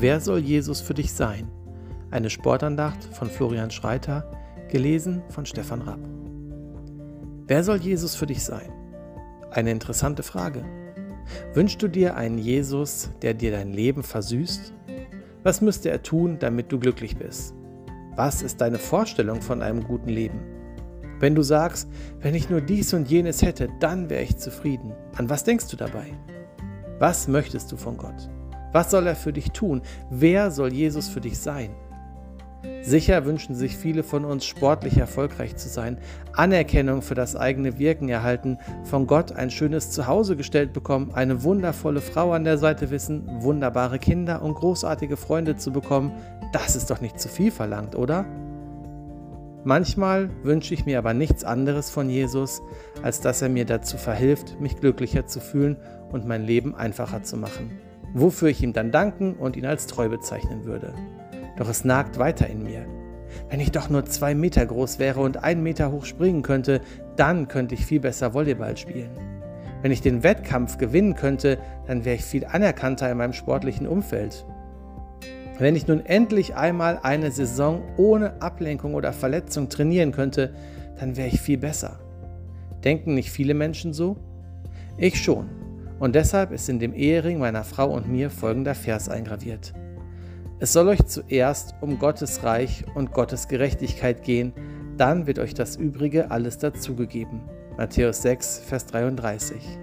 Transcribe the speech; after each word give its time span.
Wer 0.00 0.18
soll 0.18 0.38
Jesus 0.38 0.80
für 0.80 0.94
dich 0.94 1.12
sein? 1.12 1.46
Eine 2.10 2.30
Sportandacht 2.30 3.04
von 3.12 3.28
Florian 3.28 3.70
Schreiter, 3.70 4.30
gelesen 4.70 5.22
von 5.28 5.44
Stefan 5.44 5.82
Rapp. 5.82 6.00
Wer 7.46 7.62
soll 7.62 7.76
Jesus 7.76 8.14
für 8.14 8.24
dich 8.24 8.42
sein? 8.42 8.72
Eine 9.50 9.72
interessante 9.72 10.22
Frage. 10.22 10.64
Wünschst 11.52 11.82
du 11.82 11.88
dir 11.88 12.16
einen 12.16 12.38
Jesus, 12.38 13.10
der 13.20 13.34
dir 13.34 13.50
dein 13.50 13.74
Leben 13.74 14.02
versüßt? 14.02 14.72
Was 15.42 15.60
müsste 15.60 15.90
er 15.90 16.02
tun, 16.02 16.38
damit 16.38 16.72
du 16.72 16.78
glücklich 16.78 17.18
bist? 17.18 17.54
Was 18.16 18.40
ist 18.40 18.62
deine 18.62 18.78
Vorstellung 18.78 19.42
von 19.42 19.60
einem 19.60 19.84
guten 19.84 20.08
Leben? 20.08 20.40
Wenn 21.18 21.34
du 21.34 21.42
sagst, 21.42 21.90
wenn 22.20 22.34
ich 22.34 22.48
nur 22.48 22.62
dies 22.62 22.94
und 22.94 23.10
jenes 23.10 23.42
hätte, 23.42 23.68
dann 23.80 24.08
wäre 24.08 24.22
ich 24.22 24.38
zufrieden, 24.38 24.94
an 25.18 25.28
was 25.28 25.44
denkst 25.44 25.68
du 25.68 25.76
dabei? 25.76 26.06
Was 26.98 27.28
möchtest 27.28 27.70
du 27.70 27.76
von 27.76 27.98
Gott? 27.98 28.30
Was 28.72 28.90
soll 28.90 29.06
er 29.06 29.16
für 29.16 29.32
dich 29.32 29.50
tun? 29.52 29.82
Wer 30.10 30.50
soll 30.50 30.72
Jesus 30.72 31.08
für 31.08 31.20
dich 31.20 31.38
sein? 31.38 31.70
Sicher 32.82 33.24
wünschen 33.24 33.54
sich 33.54 33.76
viele 33.76 34.02
von 34.02 34.24
uns 34.24 34.44
sportlich 34.44 34.98
erfolgreich 34.98 35.56
zu 35.56 35.68
sein, 35.68 35.98
Anerkennung 36.32 37.02
für 37.02 37.14
das 37.14 37.36
eigene 37.36 37.78
Wirken 37.78 38.08
erhalten, 38.08 38.58
von 38.84 39.06
Gott 39.06 39.32
ein 39.32 39.50
schönes 39.50 39.90
Zuhause 39.90 40.36
gestellt 40.36 40.72
bekommen, 40.72 41.12
eine 41.14 41.42
wundervolle 41.42 42.00
Frau 42.00 42.32
an 42.32 42.44
der 42.44 42.58
Seite 42.58 42.90
wissen, 42.90 43.26
wunderbare 43.42 43.98
Kinder 43.98 44.42
und 44.42 44.54
großartige 44.54 45.16
Freunde 45.16 45.56
zu 45.56 45.72
bekommen. 45.72 46.12
Das 46.52 46.76
ist 46.76 46.90
doch 46.90 47.00
nicht 47.00 47.18
zu 47.18 47.28
viel 47.28 47.50
verlangt, 47.50 47.96
oder? 47.96 48.26
Manchmal 49.62 50.30
wünsche 50.42 50.72
ich 50.72 50.86
mir 50.86 50.98
aber 50.98 51.12
nichts 51.12 51.44
anderes 51.44 51.90
von 51.90 52.08
Jesus, 52.08 52.62
als 53.02 53.20
dass 53.20 53.42
er 53.42 53.50
mir 53.50 53.66
dazu 53.66 53.98
verhilft, 53.98 54.58
mich 54.60 54.76
glücklicher 54.76 55.26
zu 55.26 55.40
fühlen 55.40 55.76
und 56.12 56.26
mein 56.26 56.44
Leben 56.44 56.74
einfacher 56.74 57.22
zu 57.22 57.36
machen 57.36 57.70
wofür 58.14 58.48
ich 58.48 58.62
ihm 58.62 58.72
dann 58.72 58.90
danken 58.90 59.34
und 59.34 59.56
ihn 59.56 59.66
als 59.66 59.86
treu 59.86 60.08
bezeichnen 60.08 60.64
würde. 60.64 60.94
Doch 61.56 61.68
es 61.68 61.84
nagt 61.84 62.18
weiter 62.18 62.46
in 62.48 62.62
mir. 62.62 62.86
Wenn 63.48 63.60
ich 63.60 63.70
doch 63.70 63.88
nur 63.88 64.04
zwei 64.06 64.34
Meter 64.34 64.66
groß 64.66 64.98
wäre 64.98 65.20
und 65.20 65.42
einen 65.44 65.62
Meter 65.62 65.92
hoch 65.92 66.04
springen 66.04 66.42
könnte, 66.42 66.80
dann 67.16 67.48
könnte 67.48 67.74
ich 67.74 67.86
viel 67.86 68.00
besser 68.00 68.34
Volleyball 68.34 68.76
spielen. 68.76 69.10
Wenn 69.82 69.92
ich 69.92 70.02
den 70.02 70.22
Wettkampf 70.22 70.78
gewinnen 70.78 71.14
könnte, 71.14 71.58
dann 71.86 72.04
wäre 72.04 72.16
ich 72.16 72.24
viel 72.24 72.44
anerkannter 72.44 73.10
in 73.10 73.18
meinem 73.18 73.32
sportlichen 73.32 73.86
Umfeld. 73.86 74.44
Wenn 75.58 75.76
ich 75.76 75.86
nun 75.86 76.04
endlich 76.04 76.54
einmal 76.54 76.98
eine 77.02 77.30
Saison 77.30 77.82
ohne 77.96 78.40
Ablenkung 78.40 78.94
oder 78.94 79.12
Verletzung 79.12 79.68
trainieren 79.68 80.12
könnte, 80.12 80.54
dann 80.98 81.16
wäre 81.16 81.28
ich 81.28 81.40
viel 81.40 81.58
besser. 81.58 81.98
Denken 82.84 83.14
nicht 83.14 83.30
viele 83.30 83.54
Menschen 83.54 83.92
so? 83.92 84.16
Ich 84.96 85.22
schon. 85.22 85.59
Und 86.00 86.14
deshalb 86.14 86.50
ist 86.50 86.68
in 86.68 86.78
dem 86.78 86.94
Ehering 86.94 87.38
meiner 87.38 87.62
Frau 87.62 87.92
und 87.92 88.08
mir 88.08 88.30
folgender 88.30 88.74
Vers 88.74 89.08
eingraviert. 89.08 89.74
Es 90.58 90.72
soll 90.72 90.88
euch 90.88 91.04
zuerst 91.06 91.74
um 91.80 91.98
Gottes 91.98 92.42
Reich 92.42 92.84
und 92.94 93.12
Gottes 93.12 93.48
Gerechtigkeit 93.48 94.22
gehen, 94.22 94.52
dann 94.96 95.26
wird 95.26 95.38
euch 95.38 95.54
das 95.54 95.76
Übrige 95.76 96.30
alles 96.30 96.58
dazugegeben. 96.58 97.42
Matthäus 97.76 98.22
6, 98.22 98.60
Vers 98.66 98.86
33. 98.86 99.78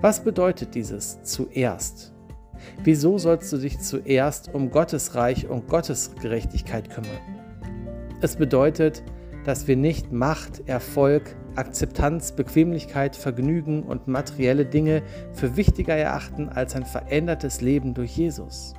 Was 0.00 0.22
bedeutet 0.22 0.74
dieses 0.74 1.22
zuerst? 1.22 2.12
Wieso 2.84 3.18
sollst 3.18 3.52
du 3.52 3.58
dich 3.58 3.78
zuerst 3.80 4.54
um 4.54 4.70
Gottes 4.70 5.14
Reich 5.14 5.48
und 5.48 5.68
Gottes 5.68 6.12
Gerechtigkeit 6.20 6.88
kümmern? 6.88 7.18
Es 8.20 8.36
bedeutet, 8.36 9.02
dass 9.46 9.68
wir 9.68 9.76
nicht 9.76 10.10
Macht, 10.10 10.68
Erfolg, 10.68 11.36
Akzeptanz, 11.54 12.32
Bequemlichkeit, 12.32 13.14
Vergnügen 13.14 13.84
und 13.84 14.08
materielle 14.08 14.66
Dinge 14.66 15.02
für 15.32 15.56
wichtiger 15.56 15.94
erachten 15.94 16.48
als 16.48 16.74
ein 16.74 16.84
verändertes 16.84 17.60
Leben 17.60 17.94
durch 17.94 18.16
Jesus. 18.16 18.74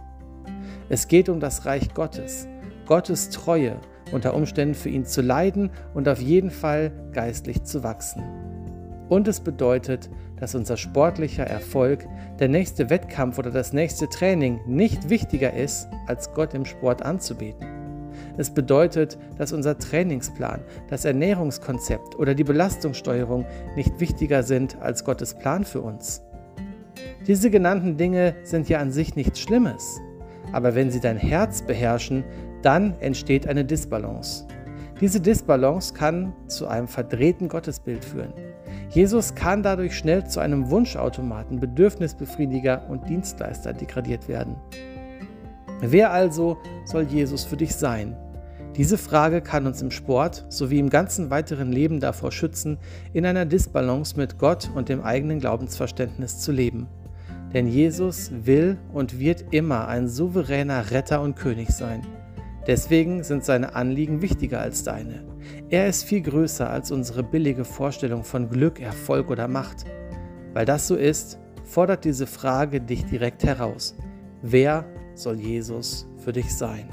Es 0.89 1.07
geht 1.07 1.29
um 1.29 1.39
das 1.39 1.65
Reich 1.65 1.93
Gottes, 1.93 2.49
Gottes 2.85 3.29
Treue, 3.29 3.79
unter 4.11 4.33
Umständen 4.33 4.75
für 4.75 4.89
ihn 4.89 5.05
zu 5.05 5.21
leiden 5.21 5.69
und 5.93 6.09
auf 6.09 6.21
jeden 6.21 6.51
Fall 6.51 6.91
geistlich 7.13 7.63
zu 7.63 7.83
wachsen. 7.83 8.21
Und 9.07 9.29
es 9.29 9.39
bedeutet, 9.39 10.09
dass 10.37 10.53
unser 10.53 10.75
sportlicher 10.75 11.45
Erfolg, 11.45 12.05
der 12.39 12.49
nächste 12.49 12.89
Wettkampf 12.89 13.39
oder 13.39 13.51
das 13.51 13.71
nächste 13.71 14.09
Training 14.09 14.59
nicht 14.67 15.09
wichtiger 15.09 15.53
ist, 15.53 15.87
als 16.07 16.33
Gott 16.33 16.53
im 16.53 16.65
Sport 16.65 17.03
anzubeten. 17.03 17.76
Es 18.37 18.49
bedeutet, 18.49 19.17
dass 19.37 19.53
unser 19.53 19.77
Trainingsplan, 19.77 20.61
das 20.89 21.05
Ernährungskonzept 21.05 22.17
oder 22.17 22.35
die 22.35 22.43
Belastungssteuerung 22.43 23.45
nicht 23.75 23.99
wichtiger 23.99 24.43
sind 24.43 24.77
als 24.81 25.03
Gottes 25.03 25.33
Plan 25.33 25.63
für 25.63 25.81
uns. 25.81 26.21
Diese 27.25 27.49
genannten 27.49 27.97
Dinge 27.97 28.35
sind 28.43 28.69
ja 28.69 28.79
an 28.79 28.91
sich 28.91 29.15
nichts 29.15 29.39
Schlimmes, 29.39 29.99
aber 30.53 30.75
wenn 30.75 30.91
sie 30.91 30.99
dein 30.99 31.17
Herz 31.17 31.61
beherrschen, 31.61 32.23
dann 32.61 32.95
entsteht 32.99 33.47
eine 33.47 33.65
Disbalance. 33.65 34.47
Diese 34.99 35.21
Disbalance 35.21 35.93
kann 35.93 36.33
zu 36.47 36.67
einem 36.67 36.87
verdrehten 36.87 37.49
Gottesbild 37.49 38.03
führen. 38.03 38.33
Jesus 38.89 39.35
kann 39.35 39.61
dadurch 39.61 39.95
schnell 39.95 40.25
zu 40.25 40.39
einem 40.39 40.71
Wunschautomaten, 40.71 41.59
Bedürfnisbefriediger 41.59 42.89
und 42.89 43.07
Dienstleister 43.07 43.73
degradiert 43.73 44.27
werden. 44.27 44.55
Wer 45.81 46.11
also 46.11 46.57
soll 46.85 47.03
Jesus 47.03 47.45
für 47.45 47.57
dich 47.57 47.75
sein? 47.75 48.15
Diese 48.75 48.97
Frage 48.97 49.41
kann 49.41 49.65
uns 49.65 49.81
im 49.81 49.91
Sport 49.91 50.45
sowie 50.49 50.79
im 50.79 50.89
ganzen 50.89 51.29
weiteren 51.29 51.71
Leben 51.71 51.99
davor 51.99 52.31
schützen, 52.31 52.77
in 53.13 53.25
einer 53.25 53.45
Disbalance 53.45 54.17
mit 54.17 54.37
Gott 54.37 54.69
und 54.75 54.89
dem 54.89 55.01
eigenen 55.01 55.39
Glaubensverständnis 55.39 56.39
zu 56.39 56.51
leben. 56.51 56.87
Denn 57.53 57.67
Jesus 57.67 58.31
will 58.43 58.77
und 58.93 59.19
wird 59.19 59.45
immer 59.51 59.87
ein 59.87 60.07
souveräner 60.07 60.91
Retter 60.91 61.21
und 61.21 61.35
König 61.35 61.69
sein. 61.69 62.01
Deswegen 62.67 63.23
sind 63.23 63.45
seine 63.45 63.75
Anliegen 63.75 64.21
wichtiger 64.21 64.59
als 64.59 64.83
deine. 64.83 65.23
Er 65.69 65.87
ist 65.87 66.03
viel 66.03 66.21
größer 66.21 66.69
als 66.69 66.91
unsere 66.91 67.23
billige 67.23 67.65
Vorstellung 67.65 68.23
von 68.23 68.49
Glück, 68.49 68.79
Erfolg 68.79 69.29
oder 69.29 69.47
Macht. 69.47 69.85
Weil 70.53 70.65
das 70.65 70.87
so 70.87 70.95
ist, 70.95 71.39
fordert 71.63 72.03
diese 72.03 72.27
Frage 72.27 72.81
dich 72.81 73.05
direkt 73.05 73.43
heraus. 73.43 73.95
Wer 74.41 74.85
soll 75.19 75.39
Jesus 75.39 76.05
für 76.17 76.33
dich 76.33 76.53
sein? 76.55 76.87